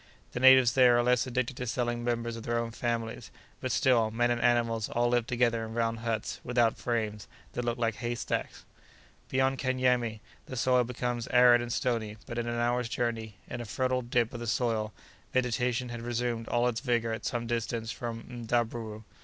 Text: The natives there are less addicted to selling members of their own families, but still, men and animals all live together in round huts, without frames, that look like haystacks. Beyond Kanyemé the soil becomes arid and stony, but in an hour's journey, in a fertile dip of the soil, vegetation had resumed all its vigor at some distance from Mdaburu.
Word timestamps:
The 0.31 0.39
natives 0.39 0.73
there 0.73 0.97
are 0.97 1.03
less 1.03 1.27
addicted 1.27 1.57
to 1.57 1.67
selling 1.67 2.03
members 2.03 2.35
of 2.35 2.41
their 2.41 2.57
own 2.57 2.71
families, 2.71 3.29
but 3.59 3.71
still, 3.71 4.09
men 4.09 4.31
and 4.31 4.41
animals 4.41 4.89
all 4.89 5.09
live 5.09 5.27
together 5.27 5.63
in 5.63 5.75
round 5.75 5.99
huts, 5.99 6.39
without 6.43 6.79
frames, 6.79 7.27
that 7.53 7.63
look 7.63 7.77
like 7.77 7.97
haystacks. 7.97 8.65
Beyond 9.29 9.59
Kanyemé 9.59 10.19
the 10.47 10.57
soil 10.57 10.83
becomes 10.85 11.27
arid 11.29 11.61
and 11.61 11.71
stony, 11.71 12.17
but 12.25 12.39
in 12.39 12.47
an 12.47 12.57
hour's 12.57 12.89
journey, 12.89 13.35
in 13.47 13.61
a 13.61 13.65
fertile 13.65 14.01
dip 14.01 14.33
of 14.33 14.39
the 14.39 14.47
soil, 14.47 14.91
vegetation 15.33 15.89
had 15.89 16.01
resumed 16.01 16.47
all 16.47 16.67
its 16.67 16.79
vigor 16.79 17.13
at 17.13 17.23
some 17.27 17.45
distance 17.45 17.91
from 17.91 18.23
Mdaburu. 18.47 19.03